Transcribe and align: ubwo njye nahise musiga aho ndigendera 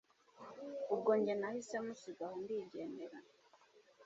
ubwo 0.93 1.11
njye 1.19 1.33
nahise 1.39 1.75
musiga 1.85 2.23
aho 2.29 2.35
ndigendera 2.43 3.17